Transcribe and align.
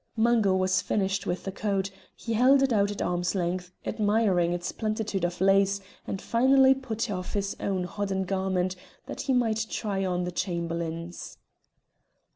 Mungo 0.17 0.55
was 0.55 0.81
finished 0.81 1.27
with 1.27 1.43
the 1.43 1.51
coat; 1.51 1.91
he 2.15 2.33
held 2.33 2.63
it 2.63 2.73
out 2.73 2.89
at 2.89 3.03
arm's 3.03 3.35
length, 3.35 3.71
admiring 3.85 4.51
its 4.51 4.71
plenitude 4.71 5.23
of 5.23 5.39
lace, 5.39 5.79
and 6.07 6.19
finally 6.19 6.73
put 6.73 7.11
off 7.11 7.33
his 7.35 7.55
own 7.59 7.83
hodden 7.83 8.23
garment 8.23 8.75
that 9.05 9.21
he 9.21 9.33
might 9.33 9.67
try 9.69 10.03
on 10.03 10.23
the 10.23 10.31
Chamberlain's. 10.31 11.37